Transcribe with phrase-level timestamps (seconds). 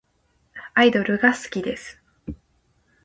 [0.73, 2.01] アイドルが好きです。